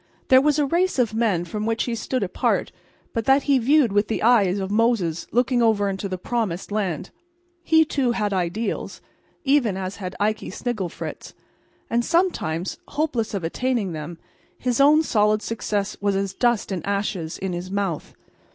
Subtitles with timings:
[0.29, 2.71] There was a race of men from which he stood apart
[3.13, 7.11] but that he viewed with the eye of Moses looking over into the promised land.
[7.63, 8.99] He, too, had ideals,
[9.43, 11.35] even as had Ikey Snigglefritz;
[11.87, 14.17] and sometimes, hopeless of attaining them,
[14.57, 18.15] his own solid success was as dust and ashes in his mouth.